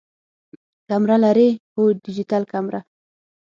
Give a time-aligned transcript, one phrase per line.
[0.87, 2.79] کمره لرئ؟ هو، ډیجیټل کمره